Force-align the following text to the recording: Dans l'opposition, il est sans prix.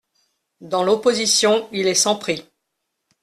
Dans 0.61 0.81
l'opposition, 0.81 1.69
il 1.71 1.85
est 1.85 1.93
sans 1.93 2.15
prix. 2.15 2.43